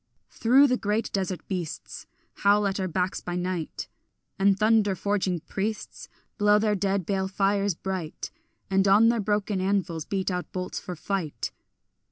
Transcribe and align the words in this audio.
Through 0.31 0.65
the 0.65 0.77
great 0.77 1.11
desert 1.13 1.47
beasts 1.47 2.07
Howl 2.37 2.65
at 2.65 2.79
our 2.79 2.87
backs 2.87 3.21
by 3.21 3.35
night, 3.35 3.87
And 4.39 4.57
thunder 4.57 4.95
forging 4.95 5.41
priests 5.41 6.09
Blow 6.39 6.57
their 6.57 6.73
dead 6.73 7.05
bale 7.05 7.27
fires 7.27 7.75
bright, 7.75 8.31
And 8.67 8.87
on 8.87 9.09
their 9.09 9.21
broken 9.21 9.61
anvils 9.61 10.05
beat 10.05 10.31
out 10.31 10.51
bolts 10.51 10.79
for 10.79 10.95
fight. 10.95 11.51